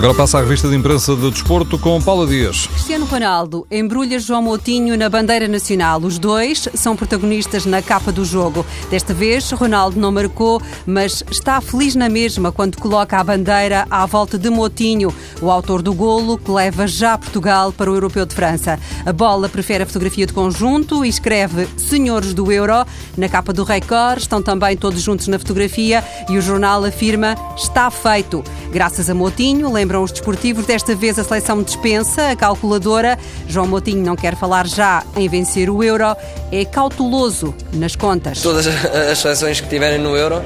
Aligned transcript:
Agora 0.00 0.14
passa 0.14 0.38
a 0.38 0.40
revista 0.40 0.66
de 0.66 0.74
imprensa 0.74 1.14
de 1.14 1.30
desporto 1.30 1.78
com 1.78 2.00
Paula 2.00 2.26
Dias. 2.26 2.66
Cristiano 2.68 3.04
Ronaldo 3.04 3.66
embrulha 3.70 4.18
João 4.18 4.40
Moutinho 4.40 4.96
na 4.96 5.10
bandeira 5.10 5.46
nacional. 5.46 6.00
Os 6.00 6.18
dois 6.18 6.66
são 6.72 6.96
protagonistas 6.96 7.66
na 7.66 7.82
capa 7.82 8.10
do 8.10 8.24
jogo. 8.24 8.64
Desta 8.88 9.12
vez, 9.12 9.50
Ronaldo 9.50 10.00
não 10.00 10.10
marcou, 10.10 10.58
mas 10.86 11.22
está 11.30 11.60
feliz 11.60 11.94
na 11.94 12.08
mesma 12.08 12.50
quando 12.50 12.78
coloca 12.78 13.18
a 13.18 13.22
bandeira 13.22 13.86
à 13.90 14.06
volta 14.06 14.38
de 14.38 14.48
Moutinho, 14.48 15.14
o 15.42 15.50
autor 15.50 15.82
do 15.82 15.92
golo 15.92 16.38
que 16.38 16.50
leva 16.50 16.86
já 16.86 17.18
Portugal 17.18 17.70
para 17.70 17.90
o 17.90 17.94
Europeu 17.94 18.24
de 18.24 18.34
França. 18.34 18.80
A 19.04 19.12
bola 19.12 19.50
prefere 19.50 19.84
a 19.84 19.86
fotografia 19.86 20.24
de 20.24 20.32
conjunto 20.32 21.04
e 21.04 21.10
escreve 21.10 21.68
Senhores 21.76 22.32
do 22.32 22.50
Euro. 22.50 22.86
Na 23.18 23.28
capa 23.28 23.52
do 23.52 23.64
Record 23.64 24.20
estão 24.20 24.40
também 24.40 24.78
todos 24.78 25.02
juntos 25.02 25.28
na 25.28 25.38
fotografia 25.38 26.02
e 26.26 26.38
o 26.38 26.40
jornal 26.40 26.82
afirma 26.86 27.36
está 27.54 27.90
feito. 27.90 28.42
Graças 28.72 29.10
a 29.10 29.14
Moutinho, 29.14 29.72
lembram 29.72 30.02
os 30.02 30.12
desportivos, 30.12 30.64
desta 30.64 30.94
vez 30.94 31.18
a 31.18 31.24
seleção 31.24 31.60
dispensa 31.60 32.30
a 32.30 32.36
calculadora. 32.36 33.18
João 33.48 33.66
Moutinho 33.66 34.04
não 34.04 34.14
quer 34.14 34.36
falar 34.36 34.66
já 34.66 35.02
em 35.16 35.28
vencer 35.28 35.68
o 35.68 35.82
Euro, 35.82 36.16
é 36.52 36.64
cauteloso 36.64 37.52
nas 37.72 37.96
contas. 37.96 38.40
Todas 38.40 38.68
as 38.68 39.18
seleções 39.18 39.60
que 39.60 39.68
tiverem 39.68 39.98
no 39.98 40.16
Euro 40.16 40.40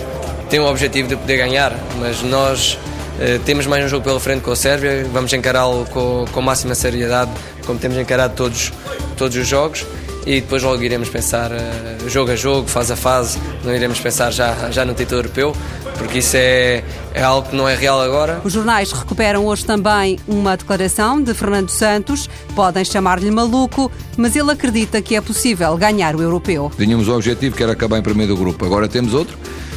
têm 0.48 0.58
o 0.58 0.66
objetivo 0.66 1.06
de 1.06 1.16
poder 1.16 1.36
ganhar, 1.36 1.78
mas 2.00 2.22
nós 2.22 2.78
eh, 3.20 3.38
temos 3.44 3.66
mais 3.66 3.84
um 3.84 3.88
jogo 3.88 4.04
pela 4.04 4.18
frente 4.18 4.40
com 4.40 4.52
a 4.52 4.56
Sérvia, 4.56 5.06
vamos 5.12 5.30
encará-lo 5.34 5.84
com, 5.92 6.24
com 6.32 6.40
máxima 6.40 6.74
seriedade, 6.74 7.30
como 7.66 7.78
temos 7.78 7.98
encarado 7.98 8.34
todos, 8.34 8.72
todos 9.18 9.36
os 9.36 9.46
jogos 9.46 9.84
e 10.26 10.40
depois 10.40 10.62
logo 10.62 10.82
iremos 10.82 11.08
pensar 11.08 11.50
uh, 11.52 12.08
jogo 12.08 12.30
a 12.30 12.36
jogo, 12.36 12.68
fase 12.68 12.92
a 12.92 12.96
fase, 12.96 13.38
não 13.62 13.74
iremos 13.74 14.00
pensar 14.00 14.30
já, 14.30 14.70
já 14.70 14.84
no 14.84 14.94
título 14.94 15.20
europeu, 15.20 15.54
porque 15.98 16.18
isso 16.18 16.36
é, 16.36 16.82
é 17.12 17.22
algo 17.22 17.48
que 17.48 17.56
não 17.56 17.68
é 17.68 17.74
real 17.74 18.00
agora. 18.00 18.40
Os 18.44 18.52
jornais 18.52 18.92
recuperam 18.92 19.46
hoje 19.46 19.64
também 19.64 20.18
uma 20.26 20.56
declaração 20.56 21.22
de 21.22 21.32
Fernando 21.34 21.70
Santos, 21.70 22.28
podem 22.54 22.84
chamar-lhe 22.84 23.30
maluco, 23.30 23.90
mas 24.16 24.36
ele 24.36 24.50
acredita 24.50 25.00
que 25.00 25.16
é 25.16 25.20
possível 25.20 25.76
ganhar 25.76 26.14
o 26.14 26.22
europeu. 26.22 26.70
Tínhamos 26.76 27.08
o 27.08 27.14
objetivo 27.14 27.56
que 27.56 27.62
era 27.62 27.72
acabar 27.72 27.98
em 27.98 28.02
primeiro 28.02 28.34
do 28.34 28.40
grupo, 28.40 28.64
agora 28.64 28.88
temos 28.88 29.14
outro. 29.14 29.36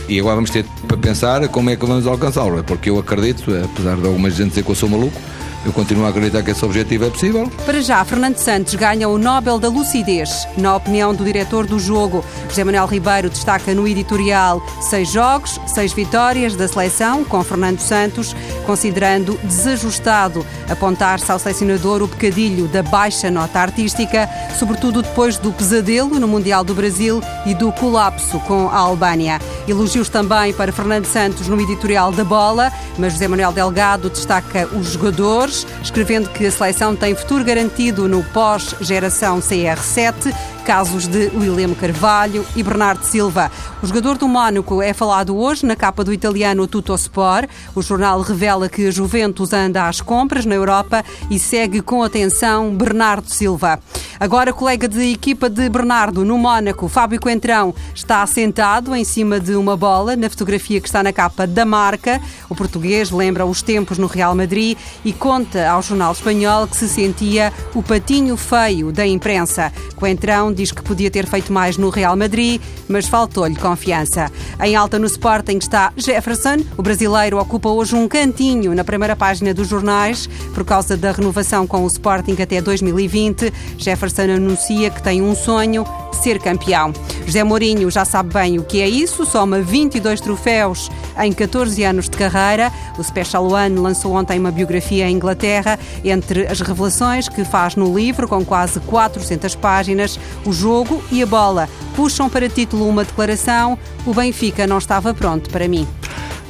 E 0.09 0.17
agora 0.19 0.35
vamos 0.35 0.49
ter 0.49 0.63
para 0.87 0.95
pensar 0.95 1.45
como 1.49 1.69
é 1.69 1.75
que 1.75 1.85
vamos 1.85 2.07
alcançá-lo, 2.07 2.63
porque 2.63 2.89
eu 2.89 2.97
acredito, 2.97 3.51
apesar 3.65 3.97
de 3.97 4.07
algumas 4.07 4.35
gente 4.35 4.49
dizer 4.49 4.63
que 4.63 4.71
eu 4.71 4.75
sou 4.75 4.87
maluco, 4.87 5.19
eu 5.65 5.73
continuo 5.73 6.05
a 6.05 6.09
acreditar 6.09 6.43
que 6.43 6.51
esse 6.51 6.63
objetivo 6.63 7.05
é 7.05 7.09
possível. 7.09 7.51
Para 7.65 7.81
já, 7.81 8.03
Fernando 8.05 8.37
Santos 8.37 8.75
ganha 8.75 9.09
o 9.09 9.17
Nobel 9.17 9.59
da 9.59 9.67
Lucidez. 9.67 10.47
Na 10.57 10.75
opinião 10.75 11.13
do 11.13 11.23
diretor 11.23 11.65
do 11.65 11.79
jogo, 11.79 12.23
José 12.49 12.63
Manuel 12.63 12.85
Ribeiro 12.85 13.29
destaca 13.29 13.73
no 13.73 13.87
editorial 13.87 14.65
seis 14.81 15.11
jogos, 15.11 15.59
seis 15.67 15.93
vitórias 15.93 16.55
da 16.55 16.67
seleção, 16.67 17.23
com 17.23 17.43
Fernando 17.43 17.79
Santos, 17.79 18.35
considerando 18.65 19.37
desajustado 19.43 20.45
apontar-se 20.69 21.31
ao 21.31 21.39
selecionador 21.39 22.01
o 22.01 22.07
pecadilho 22.07 22.67
da 22.67 22.83
baixa 22.83 23.31
nota 23.31 23.59
artística, 23.59 24.29
sobretudo 24.57 25.01
depois 25.01 25.37
do 25.37 25.51
pesadelo 25.51 26.19
no 26.19 26.27
Mundial 26.27 26.63
do 26.63 26.73
Brasil 26.73 27.21
e 27.45 27.53
do 27.53 27.71
colapso 27.71 28.39
com 28.41 28.69
a 28.69 28.77
Albânia. 28.77 29.39
Elogios 29.67 30.09
também 30.09 30.53
para 30.53 30.71
Fernando 30.71 31.05
Santos 31.05 31.47
no 31.47 31.59
editorial 31.59 32.11
da 32.11 32.23
Bola, 32.23 32.71
mas 32.97 33.13
José 33.13 33.27
Manuel 33.27 33.51
Delgado 33.51 34.09
destaca 34.09 34.67
os 34.67 34.91
jogadores, 34.93 35.56
escrevendo 35.81 36.29
que 36.29 36.45
a 36.45 36.51
seleção 36.51 36.95
tem 36.95 37.15
futuro 37.15 37.43
garantido 37.43 38.07
no 38.07 38.23
pós-geração 38.25 39.39
CR7 39.39 40.33
casos 40.67 41.07
de 41.07 41.31
William 41.33 41.73
Carvalho 41.73 42.45
e 42.53 42.61
Bernardo 42.61 43.01
Silva. 43.05 43.49
O 43.81 43.87
jogador 43.87 44.17
do 44.17 44.27
Mónaco 44.27 44.81
é 44.81 44.91
falado 44.91 45.37
hoje 45.37 45.65
na 45.65 45.77
capa 45.77 46.03
do 46.03 46.11
italiano 46.11 46.67
Tuttosport. 46.67 47.49
O 47.73 47.81
jornal 47.81 48.19
revela 48.19 48.67
que 48.67 48.85
a 48.85 48.91
Juventus 48.91 49.53
anda 49.53 49.87
às 49.87 50.01
compras 50.01 50.45
na 50.45 50.55
Europa 50.55 51.05
e 51.29 51.39
segue 51.39 51.81
com 51.81 52.03
atenção 52.03 52.75
Bernardo 52.75 53.31
Silva. 53.31 53.79
Agora, 54.19 54.51
colega 54.51 54.89
de 54.89 55.13
equipa 55.13 55.49
de 55.49 55.69
Bernardo 55.69 56.25
no 56.25 56.37
Mónaco, 56.37 56.89
Fábio 56.89 57.21
Coentrão, 57.21 57.73
está 57.95 58.25
sentado 58.27 58.93
em 58.93 59.05
cima 59.05 59.39
de 59.39 59.55
uma 59.55 59.77
bola 59.77 60.17
na 60.17 60.29
fotografia 60.29 60.81
que 60.81 60.87
está 60.87 61.01
na 61.01 61.13
capa 61.13 61.47
da 61.47 61.63
marca. 61.63 62.19
O 62.49 62.55
português 62.55 63.09
lembra 63.09 63.45
os 63.45 63.61
tempos 63.61 63.97
no 63.97 64.07
Real 64.07 64.35
Madrid 64.35 64.77
e 65.05 65.13
conta 65.13 65.69
ao 65.69 65.81
jornal 65.81 66.11
espanhol 66.11 66.67
que 66.67 66.75
se 66.75 66.89
sentia 66.89 67.53
o 67.73 67.81
patinho 67.81 68.35
feio 68.35 68.91
da 68.91 69.07
imprensa. 69.07 69.71
Coentrão 69.95 70.51
diz 70.57 70.71
que 70.71 70.81
podia 70.81 71.11
ter 71.11 71.27
feito 71.27 71.53
mais 71.53 71.77
no 71.77 71.89
Real 71.89 72.17
Madrid, 72.17 72.59
mas 72.89 73.07
faltou-lhe 73.07 73.55
confiança. 73.55 74.31
Em 74.59 74.75
alta 74.75 74.97
no 74.97 75.05
Sporting 75.05 75.57
está 75.57 75.93
Jefferson. 75.95 76.57
O 76.75 76.81
brasileiro 76.81 77.37
ocupa 77.37 77.69
hoje 77.69 77.95
um 77.95 78.07
cantinho 78.07 78.73
na 78.73 78.83
primeira 78.83 79.15
página 79.15 79.53
dos 79.53 79.67
jornais 79.67 80.27
por 80.55 80.65
causa 80.65 80.97
da 80.97 81.11
renovação 81.11 81.67
com 81.67 81.83
o 81.83 81.87
Sporting 81.87 82.41
até 82.41 82.59
2020. 82.59 83.53
Jefferson 83.77 84.23
anuncia 84.23 84.89
que 84.89 85.03
tem 85.03 85.21
um 85.21 85.35
sonho 85.35 85.85
ser 86.11 86.39
campeão. 86.39 86.91
José 87.27 87.43
Mourinho 87.43 87.91
já 87.91 88.05
sabe 88.05 88.33
bem 88.33 88.57
o 88.57 88.63
que 88.63 88.79
é 88.79 88.87
isso, 88.87 89.25
soma 89.25 89.59
22 89.59 90.21
troféus 90.21 90.89
em 91.21 91.33
14 91.33 91.83
anos 91.83 92.05
de 92.09 92.15
carreira. 92.15 92.71
O 92.97 93.03
Special 93.03 93.51
One 93.51 93.75
lançou 93.75 94.13
ontem 94.13 94.39
uma 94.39 94.49
biografia 94.49 95.09
em 95.09 95.17
Inglaterra. 95.17 95.77
Entre 96.05 96.47
as 96.47 96.61
revelações 96.61 97.27
que 97.27 97.43
faz 97.43 97.75
no 97.75 97.93
livro, 97.93 98.29
com 98.29 98.45
quase 98.45 98.79
400 98.79 99.55
páginas, 99.55 100.17
o 100.45 100.53
jogo 100.53 101.03
e 101.11 101.21
a 101.21 101.25
bola 101.25 101.67
puxam 101.97 102.29
para 102.29 102.47
título 102.47 102.87
uma 102.87 103.03
declaração: 103.03 103.77
o 104.05 104.13
Benfica 104.13 104.65
não 104.65 104.77
estava 104.77 105.13
pronto 105.13 105.49
para 105.49 105.67
mim. 105.67 105.85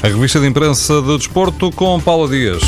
A 0.04 0.08
revista 0.08 0.40
de 0.40 0.46
imprensa 0.46 1.02
de 1.02 1.18
desporto 1.18 1.72
com 1.72 2.00
Paula 2.00 2.30
Dias. 2.30 2.62